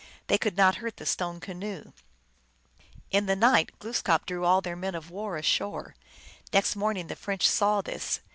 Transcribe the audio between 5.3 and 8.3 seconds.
ashore. Next morning the French saw this.